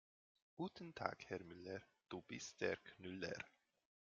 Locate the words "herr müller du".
1.29-2.23